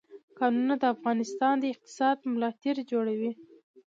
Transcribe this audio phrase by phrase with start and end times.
[0.39, 3.31] کانونه د افغانستان د اقتصاد ملا تیر جوړوي.